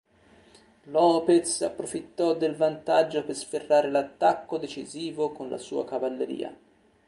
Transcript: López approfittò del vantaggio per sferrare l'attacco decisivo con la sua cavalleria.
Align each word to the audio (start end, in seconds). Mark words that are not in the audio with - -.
López 0.87 1.61
approfittò 1.61 2.33
del 2.33 2.55
vantaggio 2.55 3.23
per 3.23 3.35
sferrare 3.35 3.91
l'attacco 3.91 4.57
decisivo 4.57 5.31
con 5.31 5.47
la 5.47 5.59
sua 5.59 5.85
cavalleria. 5.85 6.57